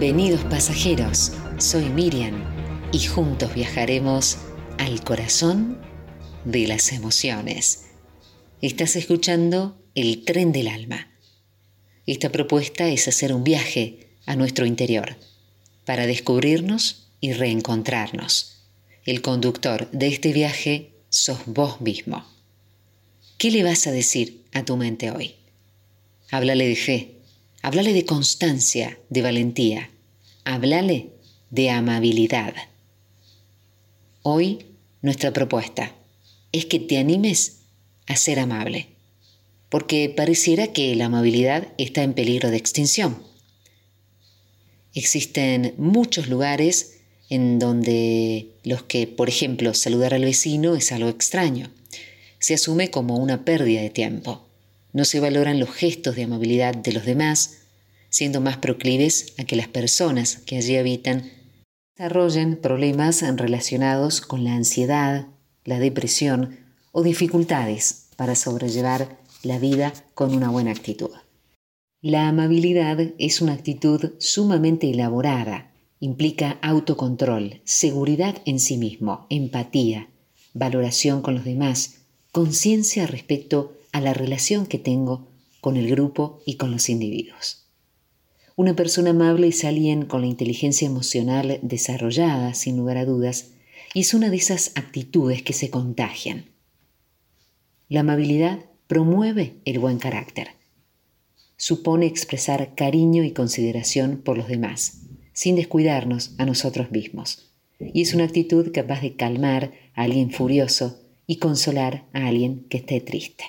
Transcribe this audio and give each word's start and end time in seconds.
Bienvenidos 0.00 0.42
pasajeros, 0.46 1.30
soy 1.58 1.84
Miriam 1.84 2.42
y 2.90 2.98
juntos 2.98 3.54
viajaremos 3.54 4.38
al 4.76 5.04
corazón 5.04 5.80
de 6.44 6.66
las 6.66 6.90
emociones. 6.92 7.84
Estás 8.60 8.96
escuchando 8.96 9.80
El 9.94 10.24
tren 10.24 10.50
del 10.50 10.66
alma. 10.66 11.12
Esta 12.06 12.30
propuesta 12.32 12.88
es 12.88 13.06
hacer 13.06 13.32
un 13.32 13.44
viaje 13.44 14.08
a 14.26 14.34
nuestro 14.34 14.66
interior 14.66 15.16
para 15.84 16.08
descubrirnos 16.08 17.06
y 17.20 17.32
reencontrarnos. 17.32 18.64
El 19.06 19.22
conductor 19.22 19.88
de 19.92 20.08
este 20.08 20.32
viaje 20.32 20.90
sos 21.08 21.38
vos 21.46 21.80
mismo. 21.80 22.26
¿Qué 23.38 23.52
le 23.52 23.62
vas 23.62 23.86
a 23.86 23.92
decir 23.92 24.42
a 24.52 24.64
tu 24.64 24.76
mente 24.76 25.12
hoy? 25.12 25.36
Háblale 26.32 26.66
de 26.66 26.76
fe, 26.76 27.14
háblale 27.64 27.94
de 27.94 28.04
constancia, 28.04 28.98
de 29.08 29.22
valentía, 29.22 29.90
háblale 30.44 31.12
de 31.48 31.70
amabilidad. 31.70 32.52
Hoy 34.22 34.66
nuestra 35.00 35.32
propuesta 35.32 35.94
es 36.52 36.66
que 36.66 36.78
te 36.78 36.98
animes 36.98 37.60
a 38.06 38.16
ser 38.16 38.38
amable, 38.38 38.88
porque 39.70 40.12
pareciera 40.14 40.74
que 40.74 40.94
la 40.94 41.06
amabilidad 41.06 41.68
está 41.78 42.02
en 42.02 42.12
peligro 42.12 42.50
de 42.50 42.58
extinción. 42.58 43.22
Existen 44.92 45.72
muchos 45.78 46.28
lugares 46.28 46.98
en 47.30 47.58
donde 47.58 48.50
los 48.62 48.82
que, 48.82 49.06
por 49.06 49.30
ejemplo, 49.30 49.72
saludar 49.72 50.12
al 50.12 50.26
vecino 50.26 50.76
es 50.76 50.92
algo 50.92 51.08
extraño. 51.08 51.70
Se 52.40 52.52
asume 52.52 52.90
como 52.90 53.16
una 53.16 53.46
pérdida 53.46 53.80
de 53.80 53.88
tiempo. 53.88 54.44
No 54.94 55.04
se 55.04 55.20
valoran 55.20 55.60
los 55.60 55.70
gestos 55.70 56.16
de 56.16 56.22
amabilidad 56.22 56.74
de 56.74 56.94
los 56.94 57.04
demás, 57.04 57.58
siendo 58.08 58.40
más 58.40 58.56
proclives 58.56 59.34
a 59.36 59.44
que 59.44 59.56
las 59.56 59.68
personas 59.68 60.38
que 60.46 60.56
allí 60.56 60.76
habitan 60.76 61.30
desarrollen 61.94 62.56
problemas 62.56 63.22
relacionados 63.36 64.22
con 64.22 64.42
la 64.42 64.54
ansiedad, 64.54 65.26
la 65.66 65.78
depresión 65.78 66.60
o 66.92 67.02
dificultades 67.02 68.06
para 68.16 68.34
sobrellevar 68.34 69.18
la 69.42 69.58
vida 69.58 69.92
con 70.14 70.34
una 70.34 70.48
buena 70.48 70.70
actitud. 70.70 71.10
La 72.00 72.28
amabilidad 72.28 72.98
es 73.18 73.42
una 73.42 73.52
actitud 73.52 74.14
sumamente 74.18 74.90
elaborada 74.90 75.74
Implica 76.04 76.58
autocontrol, 76.60 77.62
seguridad 77.64 78.36
en 78.44 78.60
sí 78.60 78.76
mismo, 78.76 79.26
empatía, 79.30 80.10
valoración 80.52 81.22
con 81.22 81.34
los 81.34 81.46
demás, 81.46 82.00
conciencia 82.30 83.06
respecto 83.06 83.72
a 83.94 84.02
la 84.02 84.12
relación 84.12 84.66
que 84.66 84.78
tengo 84.78 85.28
con 85.62 85.78
el 85.78 85.88
grupo 85.88 86.42
y 86.44 86.56
con 86.56 86.70
los 86.70 86.90
individuos. 86.90 87.66
Una 88.56 88.76
persona 88.76 89.10
amable 89.10 89.48
es 89.48 89.64
alguien 89.64 90.04
con 90.04 90.20
la 90.20 90.26
inteligencia 90.26 90.86
emocional 90.86 91.58
desarrollada, 91.62 92.52
sin 92.52 92.76
lugar 92.76 92.98
a 92.98 93.06
dudas, 93.06 93.52
y 93.94 94.00
es 94.00 94.12
una 94.12 94.28
de 94.28 94.36
esas 94.36 94.72
actitudes 94.74 95.42
que 95.42 95.54
se 95.54 95.70
contagian. 95.70 96.50
La 97.88 98.00
amabilidad 98.00 98.66
promueve 98.86 99.54
el 99.64 99.78
buen 99.78 99.98
carácter. 99.98 100.48
Supone 101.56 102.04
expresar 102.04 102.74
cariño 102.74 103.24
y 103.24 103.30
consideración 103.30 104.18
por 104.18 104.36
los 104.36 104.48
demás 104.48 105.04
sin 105.34 105.56
descuidarnos 105.56 106.34
a 106.38 106.46
nosotros 106.46 106.90
mismos. 106.90 107.50
Y 107.78 108.02
es 108.02 108.14
una 108.14 108.24
actitud 108.24 108.72
capaz 108.72 109.02
de 109.02 109.16
calmar 109.16 109.72
a 109.94 110.02
alguien 110.02 110.30
furioso 110.30 111.00
y 111.26 111.36
consolar 111.36 112.06
a 112.12 112.28
alguien 112.28 112.66
que 112.70 112.78
esté 112.78 113.00
triste. 113.00 113.44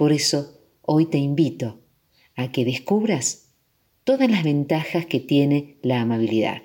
Por 0.00 0.14
eso, 0.14 0.58
hoy 0.80 1.04
te 1.04 1.18
invito 1.18 1.82
a 2.34 2.50
que 2.52 2.64
descubras 2.64 3.50
todas 4.02 4.30
las 4.30 4.44
ventajas 4.44 5.04
que 5.04 5.20
tiene 5.20 5.76
la 5.82 6.00
amabilidad. 6.00 6.62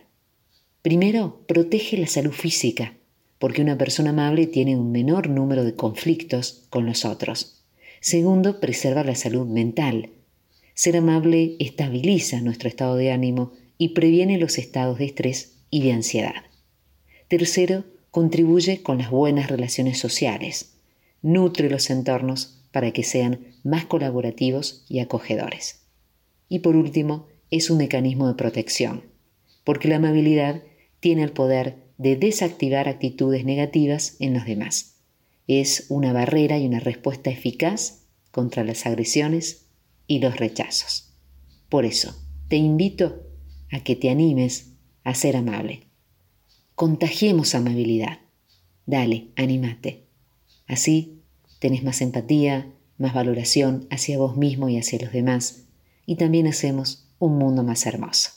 Primero, 0.82 1.44
protege 1.46 1.98
la 1.98 2.08
salud 2.08 2.32
física, 2.32 2.94
porque 3.38 3.62
una 3.62 3.78
persona 3.78 4.12
amable 4.12 4.48
tiene 4.48 4.78
un 4.78 4.94
menor 4.94 5.28
número 5.28 5.66
de 5.66 5.76
conflictos 5.76 6.66
con 6.70 6.86
los 6.86 7.04
otros. 7.04 7.66
Segundo, 8.00 8.62
preserva 8.62 9.04
la 9.04 9.16
salud 9.16 9.46
mental. 9.46 10.12
Ser 10.74 10.96
amable 10.96 11.58
estabiliza 11.60 12.40
nuestro 12.40 12.70
estado 12.70 12.96
de 12.96 13.12
ánimo 13.12 13.52
y 13.78 13.90
previene 13.90 14.38
los 14.38 14.58
estados 14.58 14.98
de 14.98 15.08
estrés 15.08 15.58
y 15.70 15.82
de 15.82 15.92
ansiedad. 15.92 16.46
Tercero, 17.28 17.84
contribuye 18.12 18.82
con 18.82 18.98
las 18.98 19.10
buenas 19.10 19.50
relaciones 19.50 20.00
sociales. 20.00 20.78
Nutre 21.22 21.70
los 21.70 21.90
entornos 21.90 22.62
para 22.76 22.92
que 22.92 23.04
sean 23.04 23.54
más 23.64 23.86
colaborativos 23.86 24.84
y 24.90 25.00
acogedores. 25.00 25.86
Y 26.50 26.60
por 26.60 26.76
último, 26.76 27.28
es 27.50 27.70
un 27.70 27.78
mecanismo 27.78 28.28
de 28.28 28.34
protección, 28.34 29.06
porque 29.64 29.88
la 29.88 29.96
amabilidad 29.96 30.62
tiene 31.00 31.24
el 31.24 31.32
poder 31.32 31.86
de 31.98 32.18
desactivar 32.18 32.90
actitudes 32.90 33.46
negativas 33.46 34.18
en 34.20 34.34
los 34.34 34.44
demás. 34.44 34.98
Es 35.48 35.86
una 35.88 36.12
barrera 36.12 36.60
y 36.60 36.68
una 36.68 36.82
respuesta 36.82 37.30
eficaz 37.30 38.08
contra 38.32 38.66
las 38.66 38.86
agresiones 38.86 39.68
y 40.06 40.20
los 40.20 40.36
rechazos. 40.36 41.14
Por 41.70 41.86
eso, 41.86 42.14
te 42.50 42.58
invito 42.58 43.26
a 43.72 43.86
que 43.86 43.96
te 43.96 44.10
animes 44.10 44.74
a 45.06 45.16
ser 45.16 45.38
amable. 45.38 45.84
Contagiemos 46.76 47.56
amabilidad. 47.56 48.20
Dale, 48.86 49.30
anímate. 49.38 50.08
Así 50.68 51.22
tenés 51.60 51.84
más 51.84 52.02
empatía, 52.02 52.72
más 52.98 53.14
valoración 53.14 53.86
hacia 53.90 54.18
vos 54.18 54.38
mismo 54.38 54.70
y 54.70 54.78
hacia 54.78 55.00
los 55.00 55.12
demás, 55.12 55.66
y 56.06 56.16
también 56.16 56.48
hacemos 56.48 57.10
un 57.20 57.38
mundo 57.38 57.64
más 57.64 57.86
hermoso. 57.86 58.30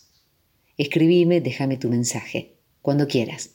Escribime, 0.76 1.40
déjame 1.40 1.76
tu 1.76 1.88
mensaje, 1.88 2.56
cuando 2.82 3.06
quieras. 3.08 3.50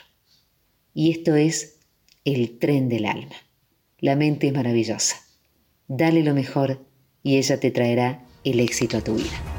Y 0.95 1.11
esto 1.11 1.37
es 1.37 1.79
el 2.25 2.59
tren 2.59 2.89
del 2.89 3.05
alma. 3.07 3.35
La 3.99 4.15
mente 4.17 4.49
es 4.49 4.53
maravillosa. 4.53 5.17
Dale 5.89 6.23
lo 6.23 6.35
mejor 6.35 6.85
y 7.23 7.39
ella 7.39 7.59
te 7.61 7.71
traerá 7.71 8.27
el 8.45 8.61
éxito 8.61 8.99
a 8.99 9.05
tu 9.05 9.15
vida. 9.15 9.52